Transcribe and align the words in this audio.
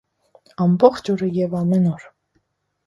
-Ամբողջ 0.65 1.11
օրը 1.15 1.31
և 1.41 1.55
ամեն 1.63 1.87
օր: 1.95 2.11